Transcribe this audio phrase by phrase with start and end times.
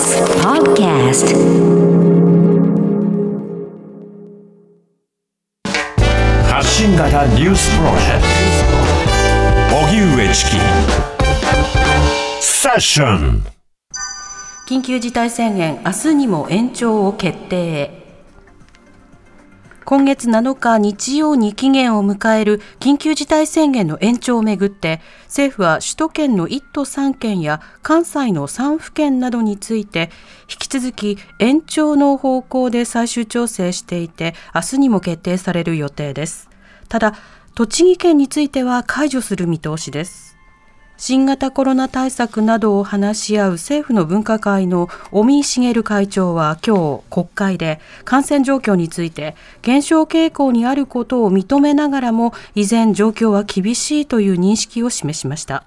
[0.00, 1.28] TBS Podcast
[6.48, 8.22] 発信型ニュースプロジェク
[9.68, 9.76] ト。
[9.76, 10.50] 荻上チキ。
[12.40, 13.42] セッション。
[14.66, 17.99] 緊急事態宣言明日にも延長を決定
[19.90, 30.12] 今月7日日曜に期限を迎える緊急事態宣言の延長をめぐって政府は首都圏の1都3県や関西の3府県などについて
[30.42, 36.48] 引き続き延長の方向で最終調整していて明日にも決定される予定です。
[36.88, 37.14] ただ
[37.56, 40.39] 栃木県については解除する見通しです。
[41.02, 55.64] 新型コロナ対策などを話し合う政府の分科会の尾身茂会長は今日国会で感染状況について減少傾向にあることを認めながらも依然状況は厳しいという認識を示しました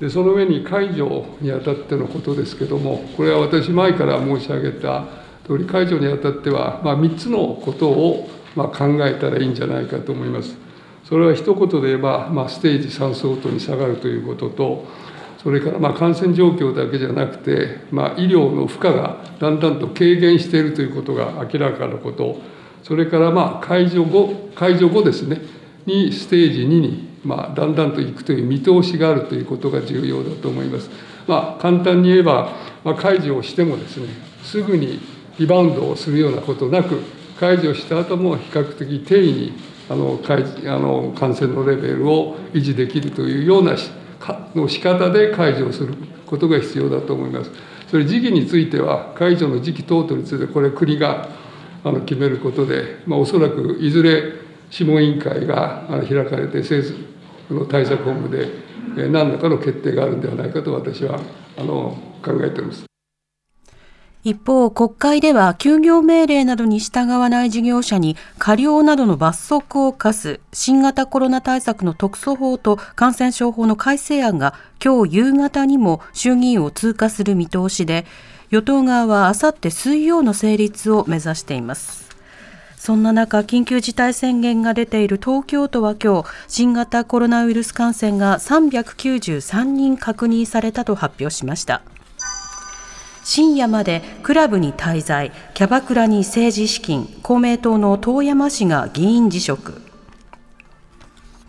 [0.00, 5.04] でその上に解除にあたってのことですけどもこれは私前から申し上げた
[5.46, 10.69] 通り解除にあたっては、まあ、3つのことをま考えたらいいんじゃないかと思います。
[11.04, 14.86] それは一言で言えば、まあ、ステージ3相当に下がるということと、
[15.42, 22.38] それからまあ感染状況だけじゃなくて、まあ、医療の負荷がだんだんと軽減しているということが明らかなこと、
[22.82, 25.40] それからまあ解除後解除後ですね、
[25.86, 30.90] にステージ2にまあだんだんといくという見通しがあるということが重要だと思います。
[31.26, 32.50] まあ、簡単に言えば、
[32.84, 34.08] まあ、解除をしてもですね、
[34.42, 35.00] すぐに
[35.38, 37.00] リバウンドをするようなことなく、
[37.38, 39.52] 解除した後も比較的定位に
[39.90, 43.74] あのあの感染のレベルを維持できるというような
[44.54, 45.94] の仕方で解除する
[46.26, 47.50] ことが必要だと思います。
[47.88, 51.28] それ時期については解除の時期等々についてこれ国が
[51.82, 54.34] あの決めることで、まあ、おそらくいずれ
[54.70, 56.96] 諮問委員会が開かれて政
[57.48, 61.18] 府の対策本部で何らかの決定があるんではないかと私は
[61.58, 62.89] あの考えています。
[64.22, 78.04] 一方、国会では休業命令などに従わない事業者に過料などの罰則を課す新型コロナ対策の特措法と感染症法の改正案が今日夕方にも衆議院を通過する見通しで、
[78.50, 82.10] 与党側はあさって水曜の成立を目指しています。
[82.76, 91.82] そんな中、緊急事態宣言が出ている東京都は今日、新型コロナウイルス感染が393人確認されたと発表しました。
[93.32, 99.89] 深夜までクラブに滞在、キャバクラに政治資金、公明党の遠山氏が議員辞職。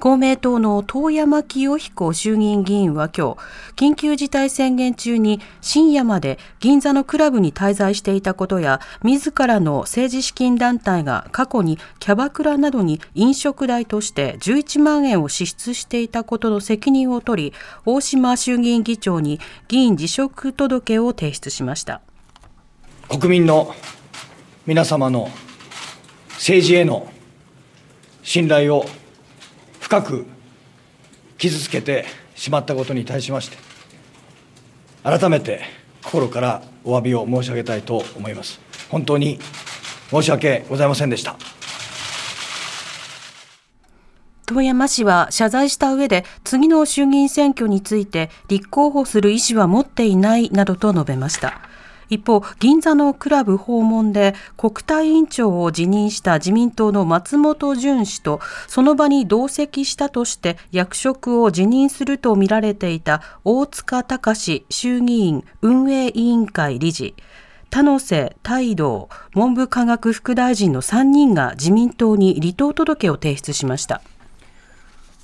[0.00, 3.36] 公明党の遠山清彦衆議院議員は今日、
[3.76, 17.52] 緊急事態宣言中に深夜まで銀座のクラブに滞在していたことや、自らの政治資金団体が過去にキャバクラなどに飲食代として11万円を支出していたことの責任を取り、
[17.84, 22.00] 大島衆議院議長に議員辞職届を提出しました。
[23.10, 23.74] 国民の
[24.66, 25.28] 皆様の
[26.30, 27.06] 政治への
[28.22, 28.86] 信頼を
[29.90, 30.26] 深く
[31.36, 32.04] 傷つけて
[32.36, 33.56] しまったことに対しまして、
[35.02, 35.62] 改めて
[36.04, 38.60] 心からお詫びを申し上げたいと思います。
[38.88, 39.40] 本当に
[40.10, 41.34] 申し訳ございませんでした。
[44.46, 51.62] 遠山氏は謝罪した上で次の衆議院選挙について立候補する意思は持っていないなどと述べました。
[52.10, 67.14] 一方、銀座のクラブ訪問で国対委員長を辞任した自民党の松本純氏とその場に同席したとして役職を辞任するとみられていた大塚隆衆議院運営委員会理事、
[67.70, 74.02] 田野瀬太道文部科学副大臣の3人が自民党に離党届を提出しました。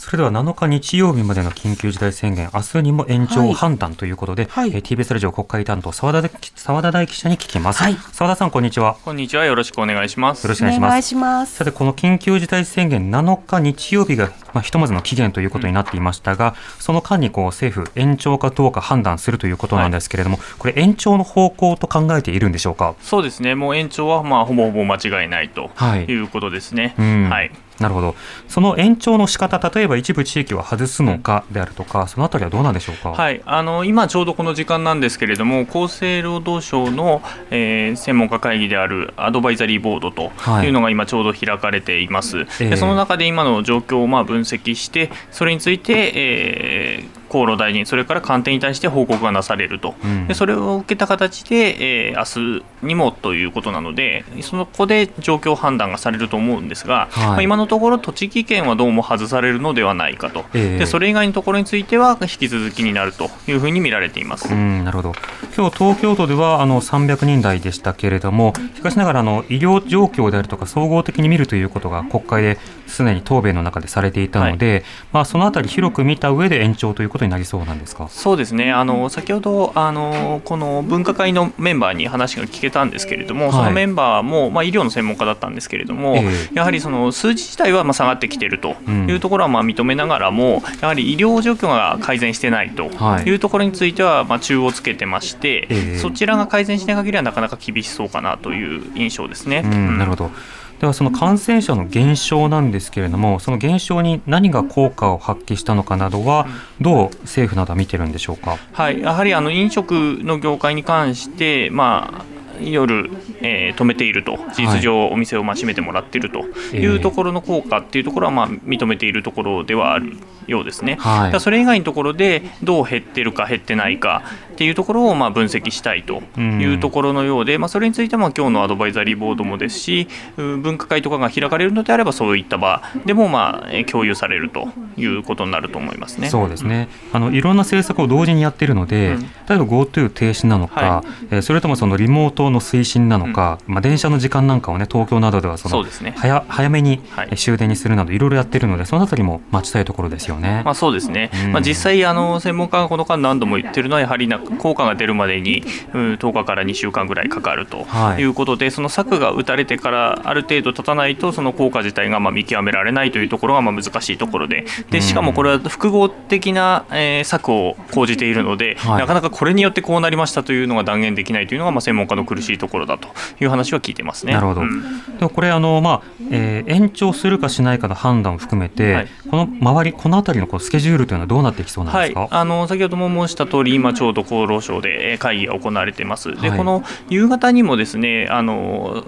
[0.00, 7.82] それでは7日日曜日までの緊急事態宣言、明日にも延長判断ということで、はいはい、TBS ラジオ国会担当澤田澤田大記者に聞きます。
[7.82, 8.96] はい、澤田さんこんにちは。
[9.04, 9.44] こんにちは。
[9.44, 10.44] よろしくお願いします。
[10.44, 11.54] よろしくお願いします。
[11.54, 22.94] さてこの緊急事態宣言7日日曜日がまあひとまずの期限ということになっていましたが、うん、その間にこう政府延長かどうか判断するということなんですけれども、これ延長の方向と考えているんでしょうか？
[23.02, 23.54] そうですね。
[23.54, 25.70] もう延長はまあほぼほぼ間違いないと
[26.08, 26.94] いうことですね。
[26.98, 27.50] うん、はい。
[27.80, 28.14] なるほど、
[28.48, 40.30] その延長の仕方例えば一部地域は外すのかであるとか、そのあたりはどうなんでしょうか、はい、あの今、ちょうどこの時間なんですけれども、厚生労働省の、えー、専門家会議であるアドバイザリーボードと
[40.62, 40.70] い。
[40.70, 65.12] うのが今、ちょうど開かれています、はい、でその中で今の状況をまあ分析して、それについて、えー厚労大臣、それから官邸に対して報告がなされると、うん、でそれを受けた形で、えー、明日にもということなので、そこで状況判断がされると思うんですが、はい、まあ、今のところ、栃木県はどうも外されるのではないかと、えー、でそれ以外のところについては、引き続きになるというふうに見られています、うん、なるほど。
[65.56, 72.58] 今日東京都ではあの300人台でしたけれども、しかしながらあの医療状況であるとか、総合的に見るということが国会で
[72.90, 74.82] すでに答弁の中でされていたので、はい、
[75.12, 78.08] まあ、そのあたり、広く見た上で延長ということになりそうなんですか？
[78.10, 88.76] そうですね、あの先ほどあの、この分科会のメンバーに話が聞けたんですけれども、はい、そのメンバーも、まあ、医療の専門家だったんですけれども、えー、やはりその数字自体はまあ下がってきていると
[89.08, 92.90] いうところはまあ認めながらも、やはり医療状況が改善してないと
[93.26, 93.30] い。
[93.34, 99.62] うところについては、まあ、中をつけてまして、えー、そちらが改善しない限りはなかなか厳しそうかなという印象ですね。
[99.64, 100.30] うん、なるほど
[100.80, 106.46] ではその感染者の減少なんですけれども、その減少に何が効果を発揮したのかなどは、
[106.80, 113.10] どう政府などは見てるんでしょうか、はい、やはりあの飲食の業界に関して、まあ夜、
[113.40, 116.44] えー、止めていると、事実上、お店をま閉めてもらっていると。
[116.76, 116.86] い。
[116.86, 120.16] うところの効果っていうところは、まあ、認めているところではある
[120.46, 120.96] ようですね。
[121.00, 136.28] はい、それ以外のところで、どう減ってるか減ってないかっていうところをまあ分析したいというところのようで、まあ、それについても今日のアドバイザリーボードもですし、分科会とかが開かれるのであれば、そういった場でもまあ共有されるということになると思いますね。
[136.28, 136.88] そうですね。
[137.12, 147.00] あのいろんな政策を同時にやっているので、うん、例えば GoTo 停止なのか、はい、えそれともそのリモートの推進なのか、うん、まあ、電車の時間なんかをね東京などではそのそ、ね、早早めに
[147.36, 150.62] 終電にするなどいろいろやってるのでそのあたりも待ちたいところですよね。
[150.64, 155.62] まあ、そうですね、うん、まあ、実際あの専門家がこの間何度も言ってるのはやはりな効果が出るまでに、
[155.92, 157.86] うん、10日から2週間ぐらいかかると
[158.18, 158.30] い。
[158.30, 164.64] うことで、はい、その策が打たれてからある程度経たないとその効果自体がまあ見極められないというところがまあ難しいところで。
[164.90, 173.08] でしかもこれは複合的な、えー、策を講じているので、はい、なかなかこれによってこうなりましたというのが断言できないというのがまあ専門家の苦しいところだと
[173.40, 174.32] いう話は聞いてますね。
[174.32, 186.40] なるほど、うん、でもこれあの、まあえー、延長するかしないかの判断を含めて、はい、この周りこの辺りのこうスケジュールというのはどうなっていきそうなんですか、はい、あの先ほども申した通り今ちょうど厚労省で会議が行われています。
[186.40, 189.04] でこの夕方にもですねあの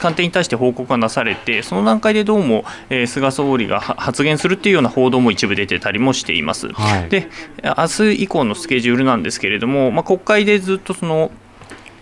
[0.00, 6.72] 官邸に対して報告がなされてその段階でどうも、えー、菅総理が発言するっていうような報道も一部出てたりもしています。
[6.72, 7.28] はい、で
[7.64, 11.30] 明日以降のスケジュールなんですけれども、まあ、国会でずっとその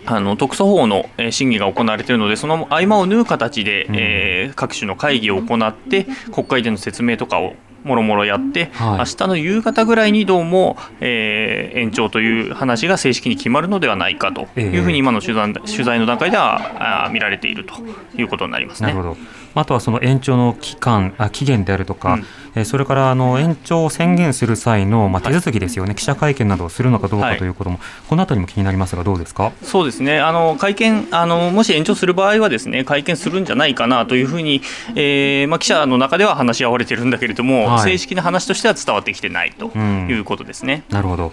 [0.05, 17.73] あの特措法の審議が行われているので、その合間を縫う形で、うん、えー、各種の会議を行って、国会での説明とかをもろもろやって、はい、明日の夕方ぐらいにどうも、えー、延長という話が正式に決まるのではないかというふうに今の取材取材の段階ではあ見られていると
[18.15, 18.93] いうことになりますね。
[18.93, 19.17] なるほど。
[19.53, 22.25] あとはその延長の期間あ期限であるとか、うん
[22.55, 29.51] えそれからあの延長を宣言する際の、まあ、手続きですよね、はい、記者会見などをするのかどうかということも、はい、このあたりも気になりますが、どうですか？
[29.63, 34.61] そうですね、あの会見あの、もし延長する場合は、ですね会見するんじゃないかなというふうに、
[34.95, 40.83] えーまあ、記者の中では話し合われてるんだけれども、はい、正式な話としては伝わってきてないということですね。
[40.89, 41.31] なるほど。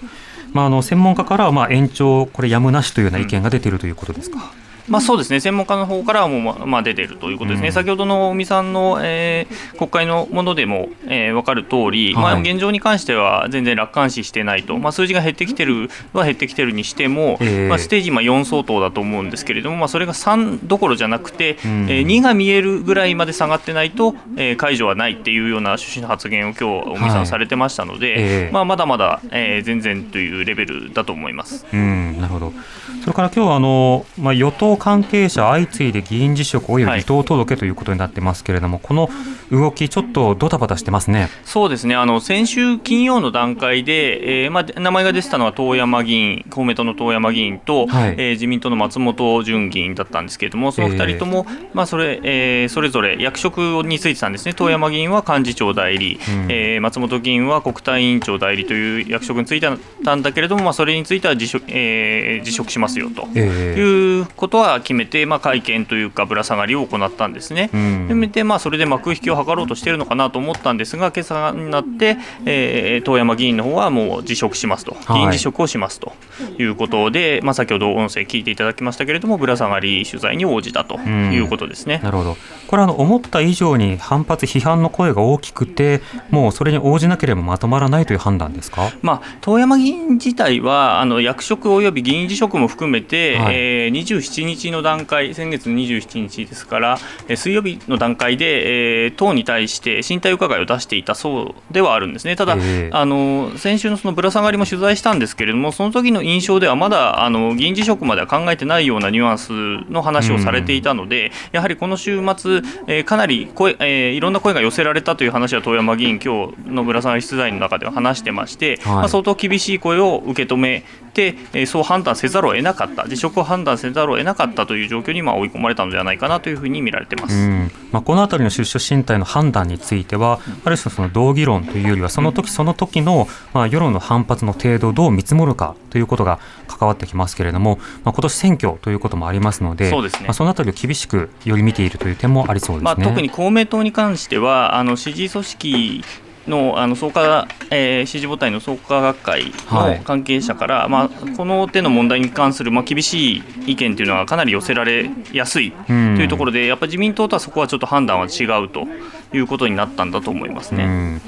[0.53, 4.39] まあ、あの専門家からはまあ延長、これ、やむなしというような意見が出ているということですか？
[4.39, 31.67] うんまあ、そうですね、専門家の方からはもう、まあ、出ているということですね、うん、先ほどの尾身さんの、えー、国会のものでも、えー、分かる通り、はい、まあ、現状に関しては全然楽観視してないと、まあ、数字が減ってきてるは減ってきてるにしても、えー、まあ、ステージ4相当だと思うんですけれども、まあ、それが3どころじゃなくて、うん、えー、2が見えるぐらいまで下がってないと、えー、解除はないっていうような趣旨の発言を今日尾身さんされてましたので、はいえー、まあ、まだまだ、えー、全然というレベルだと思います。
[31.73, 32.21] うん。
[32.21, 32.53] なるほど。
[33.01, 39.11] それから今日はあの、まあ、与党関係者相次いで議員辞職および離党届ということになってますけれども、はい、この
[39.51, 41.29] 動き、ちょっとドタバタしてますね。
[41.45, 41.95] そうですね。
[41.95, 59.69] あの先週金曜の段階で、えーまあ、名前が出てたのは遠山議員、公明党の遠山議員と、はい、えー、自民党の松本純議員だったんですけれども、その2人とも、えー、まあ、それえー、それぞれ役職についてたんですね、遠山議員は幹事長代理、うん、えー、松本議員は国対委員長代理という役職について
[60.05, 67.71] たんだけれども、まあ、それについては辞職,、えー、辞職しますよということは決めて、まあ、会見というか、ぶら下がりを行ったんですね。
[67.73, 76.13] うん、でまあ、それで幕引きを図ろうとしているのかなと思ったんですが、今朝になって、えー、遠山議員の方はもう辞職しますと、議員辞職をしますと
[76.59, 82.01] いうことで、まあ、先ほど音声聞いていただきましたけれども、ぶら下がり取材に応じたということですね。
[82.03, 82.37] なるほど。
[82.67, 96.99] これはあの思った以上に反発、批判の声が大きくて、もうそれに応じなければまとまらないという判断ですか、まあ、遠山議員自体は、あの役職および議員辞職も含めて、はい、えー、27日の段階、先月27日ですから、
[97.29, 109.53] え水曜日の段階で、えー、党に対して身体伺いを出していたそうではあるんですね、ただ、えー、あの先週のそのぶら下がりも取材したんですけれども、その時の印象では、まだあの議員辞職までは考えてないようなニュアンス
[109.91, 127.49] の話をされていたので、うん、やはりこの週末、えー、かなり声、えー、いろんな声が寄せられたという話は、遠山議員、今日のぶら下がり取材の中では話してまして、はい、まあ、相当厳しい声を受け止めて、えー、そう判断せざるを得なかった、辞職を判断せざるを得なかったという状況にまあ追い込まれたのではないかなというふうに見られてます、
[127.93, 140.27] まあ、このあたりの出所進退の判断については、ある種その同議論というよりは、その時その時のまあ世論の反発の程度をどう見積もるかということが関わってきますけれども、まあ今年選挙ということもありますので、そうですね。
[140.27, 146.05] まあ、そのあたりを厳しくより見ているという点もありそうですね、まあ、特に公明党に関しては、あの支持組織
[146.49, 158.87] のあの創価、えー、支持母体の創価学会の関係者から、はい、まあ、この手の問題に関する、まあ、厳しい意見というのはかなり寄せられやすいというところで、やっぱり自民党とはそこはちょっと判断は違うと
[159.33, 161.21] いうことになったんだと思いますね。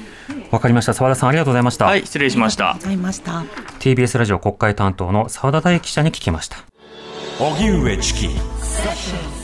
[0.51, 0.93] わかりました。
[0.93, 1.85] 澤田さんありがとうございました。
[1.85, 2.73] はい、失礼しました。
[2.73, 3.43] ございました。
[3.79, 6.57] TBS ラジオ国会担当の澤田大記者に聞きました。
[7.39, 9.40] 荻上チキ。